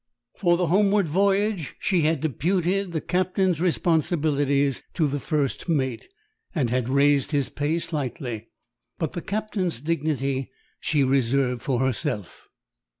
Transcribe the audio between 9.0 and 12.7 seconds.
the captain's dignity she reserved for herself.